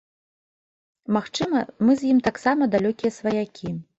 [1.17, 3.77] Магчыма, мы з ім таксама далёкія сваякі.